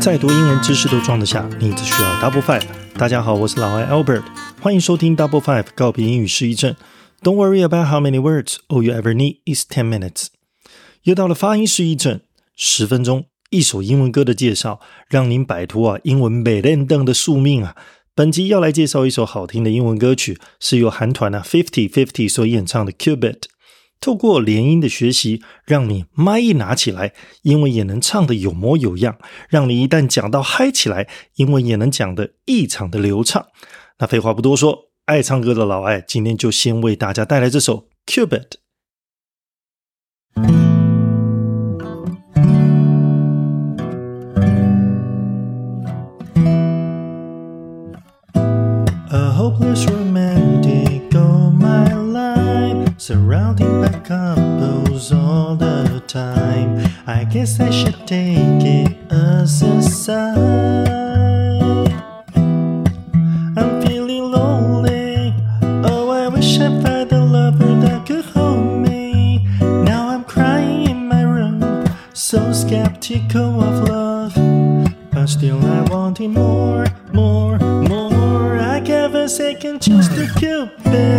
[0.00, 2.62] 再多英文知识都装得下，你只需要 Double Five。
[2.94, 4.22] 大家好，我是老外 Albert，
[4.60, 6.76] 欢迎收听 Double Five 告别英语失忆症。
[7.22, 10.28] Don't worry about how many words, all you ever need is ten minutes。
[11.02, 12.20] 又到了发音失忆症，
[12.54, 17.74] 十分钟一首英文歌的介绍，让您摆脱啊英文美练凳的宿命啊！
[18.14, 23.42] 本集要来介绍一首好听的英文歌曲，是由韩团啊 Fifty Fifty 所演唱的 Cubit。
[24.00, 27.12] 透过连音的学习，让你麦一拿起来，
[27.42, 29.14] 英文也能唱得有模有样；
[29.48, 33.46] 让你一旦讲到嗨起来，英文也能讲得异常的流畅。
[33.98, 37.88] 那废话不多说，爱唱歌的老爱今天就先为大家带来这首
[38.26, 38.58] 《Cubet。
[49.10, 50.07] A hopeless room
[53.08, 56.76] surrounded by couples all the time.
[57.06, 60.36] I guess I should take it as a sign.
[63.56, 65.32] I'm feeling lonely.
[65.62, 69.46] Oh, I wish I found a lover that could hold me.
[69.58, 74.34] Now I'm crying in my room, so skeptical of love.
[75.12, 78.58] But still, I wanted more, more, more.
[78.58, 81.17] I gave a second chance to Cupid.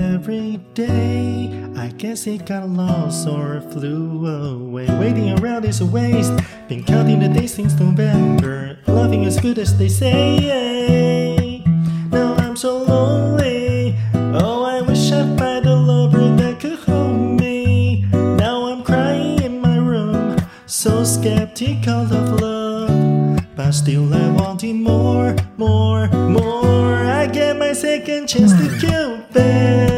[0.00, 1.50] Every day.
[1.76, 4.86] I guess it got lost or flew away.
[4.98, 6.32] Waiting around is a waste.
[6.68, 8.78] Been counting the days since November.
[8.86, 11.62] Loving as good as they say.
[12.10, 13.96] Now I'm so lonely.
[14.14, 18.06] Oh, I wish I find a lover that could hold me.
[18.12, 23.40] Now I'm crying in my room, so skeptical of love.
[23.56, 26.94] But still, I wanted more, more, more.
[26.94, 29.26] I get my second chance to Cupid.
[29.32, 29.89] But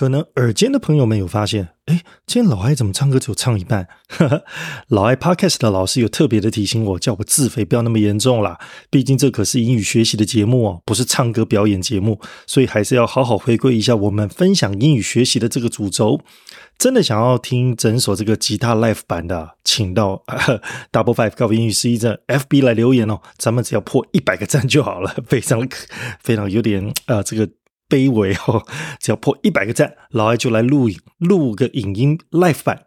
[0.00, 3.86] 可能耳尖的朋友们有发现，哎，今天老艾怎么唱歌只有唱一半？
[4.88, 8.58] 老艾 Podcast 的老师有特别的提醒我，叫我自肥不要那么严重啦。
[8.88, 16.18] 毕竟这可是英语学习的节目哦，不是唱歌表演节目，所以还是要好好回归一下我们分享英语学习的这个主轴。
[16.78, 20.24] 真的想要听整首这个吉他 live 版的，请到
[20.90, 25.68] Double Five 告别英语失忆症 FB 来留言哦，咱们只要破一百个赞就好了，非常
[26.22, 27.46] 非常有点呃这个。
[27.90, 28.64] 卑微哦，
[29.00, 32.84] 只要破一百个赞，老艾就来录影，录个影音 live 版。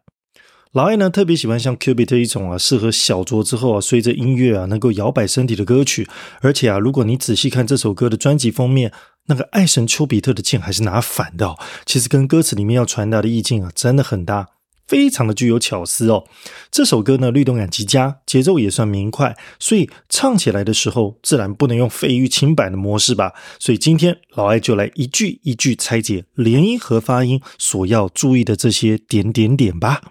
[0.71, 6.07] 老艾呢特别喜欢像丘比特一种啊，适合小酌之后啊，随着音乐啊能够摇摆身体的歌曲。
[6.41, 8.91] 而且啊，如果你仔细看这首歌的专辑封面，
[9.27, 14.47] 那个爱神丘比特的剑还是拿反的哦，其实跟歌词里面要传达的意境啊，真的很大。
[14.87, 16.25] 非常的具有巧思哦，
[16.69, 23.33] 这首歌呢律动感极佳，节奏也算明快，所以唱起来的时候自然不能用费玉清版的模式吧。
[23.59, 30.01] 所以今天老艾就来一句一句拆解连音和发音所要注意的这些点点点吧。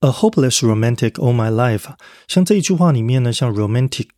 [0.00, 1.86] A hopeless romantic all my life，
[2.28, 4.08] 像这一句话里面呢，像 romantic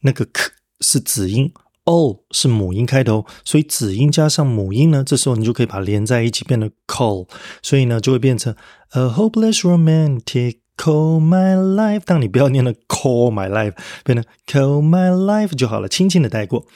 [0.00, 1.52] 那个 k 是子音。
[1.88, 7.26] All 是母音开头，所以子音加上母音呢，这时候你就可以把它连在一起，变成 call，
[7.62, 8.54] 所以呢就会变成
[8.90, 12.02] a hopeless romantic call my life。
[12.04, 13.72] 当你不要念了 call my life，
[14.04, 16.66] 变成 call my life 就好了，轻轻的带过。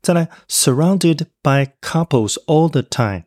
[0.00, 3.24] 再来，surrounded by couples all the time。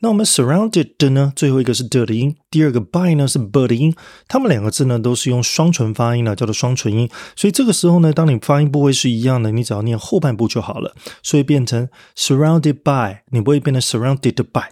[0.00, 3.94] 那我们 surrounded 的呢，最后一个是的的音，第二个 by 呢是 b 的音，
[4.28, 7.08] 它们两个字呢都是用双唇发音的，叫做双唇音。
[7.34, 10.94] 所以这个时候呢，当你发音部位是一样的，你只要念后半部就好了。
[11.22, 14.68] 所以变成 surrounded by，你不会变成 surrounded by。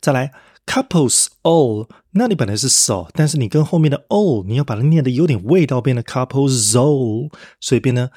[0.00, 0.32] 再来
[0.66, 7.30] couples all，那你本来是 so，但是你跟后面的 all，你要把它念的有点味道，变成 couples all，
[7.60, 8.08] 所以变成。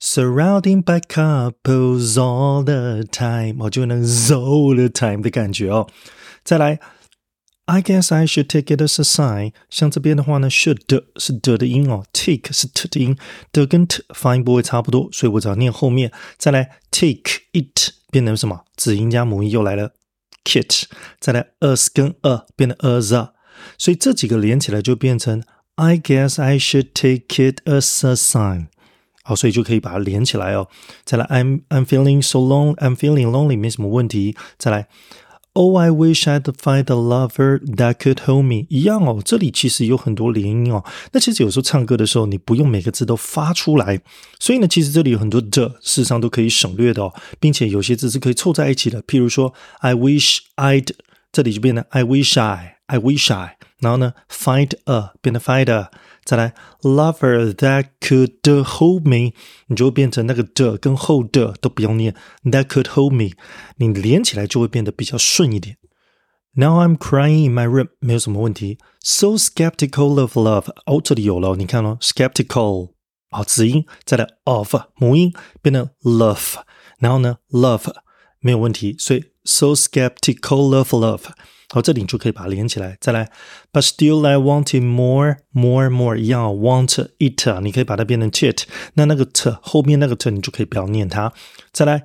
[0.00, 5.88] Surrounding by couples all the time，我就能 all the time 的感觉哦。
[6.44, 6.78] 再来，
[7.64, 9.52] I guess I should take it as a sign。
[9.70, 10.80] 像这边的话呢，should
[11.16, 13.16] 是的的音哦，take 是 t 的音，
[13.50, 16.12] 的跟 t 发音不会差不多，所以我只要念后面。
[16.36, 18.64] 再来，take it 变成什么？
[18.76, 19.94] 子音加母音又来了，
[20.44, 20.84] kit。
[21.18, 23.32] 再来，us 跟 a 变成 as a，
[23.78, 25.42] 所以这几个连起来就变成
[25.76, 28.66] I guess I should take it as a sign。
[29.23, 30.67] 好，所以就可以把它连起来哦。
[31.03, 34.35] 再来，I'm I'm feeling so long, I'm feeling lonely，没什么问题。
[34.57, 34.87] 再来
[35.53, 38.67] Oh, I wish I'd find a lover that could hold me。
[38.69, 40.85] 一样哦，这里其实有很多连音哦。
[41.11, 43.99] 那其实有时候唱歌的时候，你不用每个字都发出来，
[44.39, 49.03] 所以呢，其实这里有很多的，事实上都可以省略的哦，并且有些字是可以凑在一起的。
[49.03, 50.87] 譬如说，I wish I'd，
[51.33, 53.57] 这里就变成 I wish I，I wish I。
[53.80, 55.90] 然后呢，find a 变成 find a。
[56.24, 59.32] 再来，lover that could hold me，
[59.68, 61.30] 你就会变成那个的跟 hold
[61.60, 63.30] 都不用念，that could hold me，
[63.76, 65.76] 你连起来就会变得比较顺一点。
[66.54, 68.78] Now I'm crying in my room，没有什么问题。
[69.02, 72.94] So skeptical of love，哦，这里有了，你看哦，skeptical，
[73.30, 75.32] 好，子音，再来 of 母音
[75.62, 76.54] 变成 love，
[76.98, 77.92] 然后呢，love
[78.40, 81.26] 没有问题，所以 so skeptical of love。
[81.73, 82.97] 好，这里你就可以把它连起来。
[82.99, 83.31] 再来
[83.71, 88.63] ，But still I wanted more, more, more 一样，want it，你可以把它变成 it。
[88.95, 91.31] 那那个 t 后面那个 t 你就可以不要念它。
[91.71, 92.03] 再来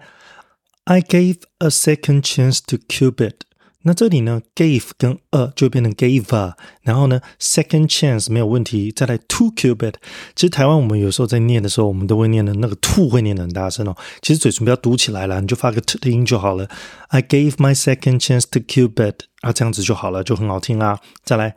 [0.84, 3.45] ，I gave a second chance to Cupid。
[3.86, 8.90] 那这里呢，gave 跟 a 就变成 gave，然后呢，second chance 没有问题。
[8.90, 9.94] 再来 two Cupid，
[10.34, 13.96] 其实台湾我们有时候在念的时候，我们都会念的那个 two 会念的很大声哦。
[14.20, 16.68] 其实嘴唇不要嘟起来了，你就发个 t 的音就好了。
[17.10, 20.98] I gave my second chance to Cupid，啊，这样子就好了，就很好听啦。
[21.22, 21.54] 再来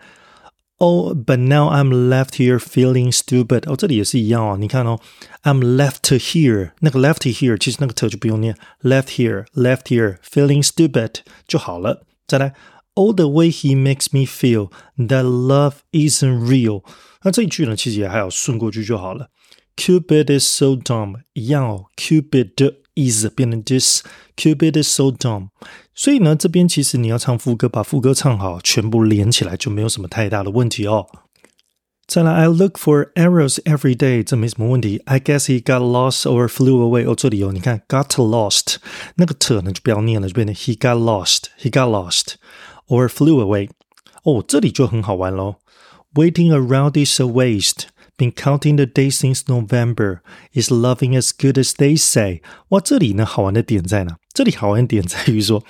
[0.77, 3.63] ，Oh but now I'm left here feeling stupid。
[3.67, 4.55] 哦，这里也是一样哦。
[4.55, 4.99] 你看哦
[5.41, 12.03] ，I'm left here，那个 left here 其实那个 t 就不用念，left here，left here feeling stupid 就好了。
[12.28, 12.54] 再来，
[12.94, 16.84] All the way he makes me feel that love isn't real。
[17.22, 19.30] 那这一句呢，其实也还有顺过去就好了。
[19.76, 21.86] Cupid is so dumb，一样哦。
[21.96, 25.48] Cupid is 变成 this，Cupid is so dumb。
[25.94, 31.06] 所以呢，这边其实你要唱副歌，把副歌唱好，全部连起来就没有什么太大的问题哦。
[32.08, 35.00] 再来，I look for arrows every day，这没什么问题。
[35.06, 37.10] I guess he got lost or flew away。
[37.10, 38.76] 哦，这里有，你看，got lost，
[39.16, 42.34] 那个 t 呢就不要念了，就变成 he got lost，he got lost
[42.88, 43.70] or flew away。
[44.22, 45.56] 哦，这里就很好玩喽。
[46.14, 47.86] Waiting around is a waste.
[48.18, 50.20] Been counting the days since November.
[50.52, 52.42] Is loving as good as they say.
[52.68, 54.18] 哇，这里呢好玩的点在哪？
[54.34, 55.64] 这里好玩的点在于说，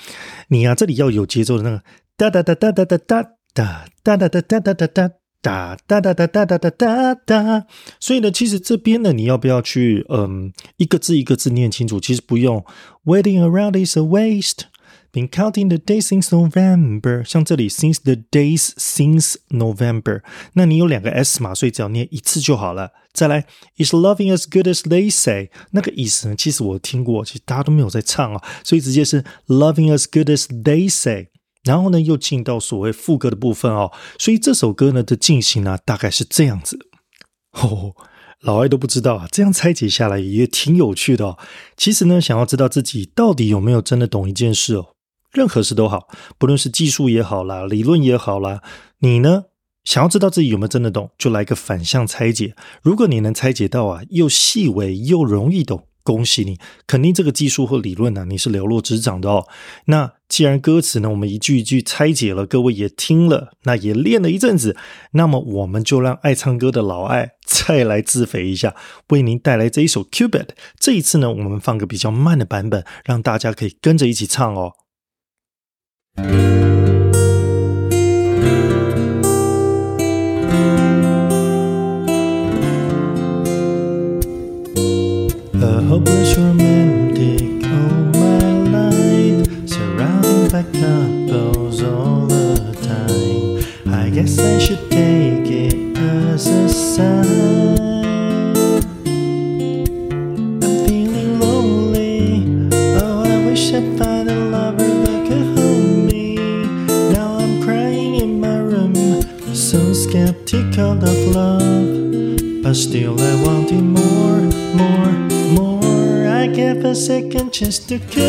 [0.49, 1.83] 你啊，这里要有节奏的那个
[2.17, 3.23] 哒哒哒哒哒哒哒
[3.55, 5.11] 哒哒哒哒哒哒哒。
[5.42, 7.66] 哒哒哒哒哒哒哒哒哒，
[8.00, 12.00] 所以呢，其实这边呢，你要不要去嗯一个字一个字念清楚？
[12.00, 12.66] 其实不用。
[13.06, 14.64] Waiting around is a waste.
[15.12, 17.24] Been counting the days since November.
[17.24, 20.22] 像这里，since the days since November，
[20.54, 22.92] 那你有两个 s 嘛，所以只要念一次就好了。
[23.12, 23.46] 再来
[23.78, 25.50] ，Is loving as good as they say？
[25.72, 31.30] 那个意思呢，其实我听过，其实大家都没有在唱啊，所以直接是 loving as good as they say。
[31.70, 36.80] 然后呢，又进到所谓副歌的部分哦，所以这首歌呢的进行呢，大概是这样子。
[37.52, 37.94] 哦，
[38.42, 41.38] 老外都不知道啊，这样拆解下来也挺有趣的哦。
[41.78, 44.96] 其实呢，想要知道自己到底有没有真的懂一件事哦，
[45.32, 46.08] 任何事都好，
[46.40, 48.64] 不论是技术也好啦，理论也好啦，
[49.02, 49.44] 你呢
[49.84, 52.56] 想要知道自己有没有真的懂，就来个反向拆解。
[52.82, 55.89] 如果你能拆解到啊，又细微又容易懂。
[56.04, 56.58] 恭喜你，
[56.88, 59.48] 肯定这个技术和理论呢，你是了落指掌的哦。
[59.86, 64.76] 那既然歌词呢，我们一句一句拆解了，各位也听了，那也练了一阵子，
[65.12, 68.76] 那么我们就让爱唱歌的老爱再来自肥一下，
[69.10, 70.46] 为您带来这一首《Cupid》。
[70.80, 74.74] 这一次呢，我们放个比较慢的版本，让大家可以跟着一起唱哦。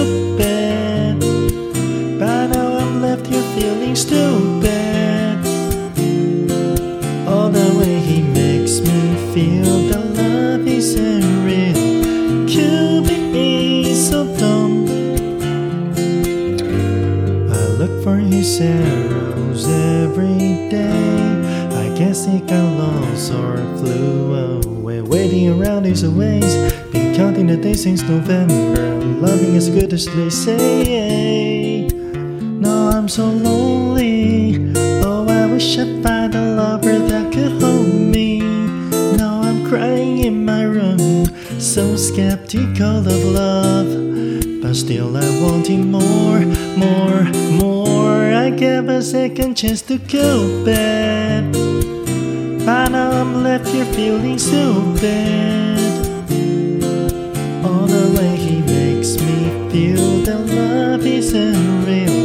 [0.00, 1.20] Cupid.
[2.18, 5.36] But now I'm left here feeling stupid.
[7.28, 12.46] All the way he makes me feel that love isn't real.
[12.48, 14.88] Cupid is so dumb.
[17.52, 21.68] I look for his arrows every day.
[21.76, 24.79] I guess he got lost or flew away.
[24.98, 28.98] Waiting around his ways Been counting the days since November.
[29.20, 31.86] Loving as good as they say.
[31.86, 34.72] Now I'm so lonely.
[35.04, 38.40] Oh, I wish I'd find a lover that could hold me.
[39.16, 41.24] Now I'm crying in my room,
[41.60, 44.60] so skeptical of love.
[44.60, 46.40] But still, I'm wanting more,
[46.76, 47.22] more,
[47.62, 48.32] more.
[48.34, 51.99] I gave a second chance to go back.
[52.70, 55.80] Now I'm left here feeling so bad.
[57.64, 62.19] All the way he makes me feel that love isn't real.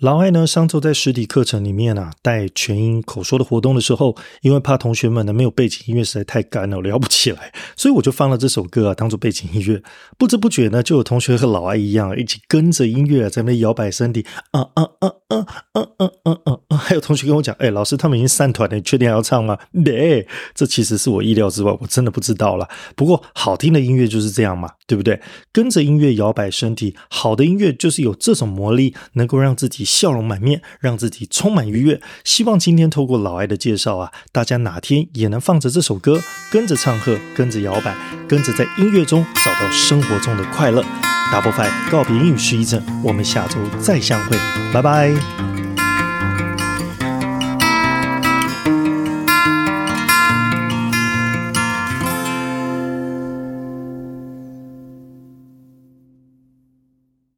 [0.00, 9.82] 老艾呢，上周在实体课程里面啊，带全英口说的活动的时候，因为怕同学们呢没有背景音乐实在太干了，聊不起来， 所以我就放了这首歌啊，当做背景音乐。
[10.16, 16.10] 不知不觉呢，就有同学和老艾一样，一起跟着音乐在那摇摆身体，啊啊啊啊啊啊
[16.44, 16.76] 啊啊！
[16.78, 19.58] 还有同学跟我讲，哎，老师他们已经散团了，你确定还要唱吗？
[19.84, 22.66] 对，这其实是我意料之外，我真的不知道了。
[22.96, 25.20] 不过好听的音乐就是这样嘛，对不对？
[25.52, 29.89] 跟着音乐摇摆身体，好的音乐就是有这种魔力，能够让自己。
[29.90, 32.00] 笑容满面，让自己充满愉悦。
[32.22, 36.20] 希望今天透过老艾的介绍啊，大家哪天也能放着这首歌，
[36.52, 37.94] 跟着唱和，跟着摇摆，
[38.28, 40.84] 跟着在音乐中找到生活中的快乐。
[41.32, 44.36] Double Five 告别英语失忆症，我们下周再相会，
[44.72, 45.49] 拜拜。